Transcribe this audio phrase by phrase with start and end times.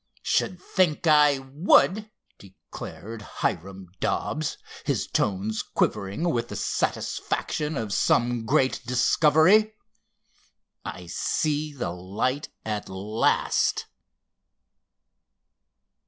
[0.23, 2.09] "Should think I would!"
[2.39, 11.91] declared Hiram Dobbs, his tones quivering with the satisfaction of some great discovery—"I see the
[11.91, 13.85] light at last!"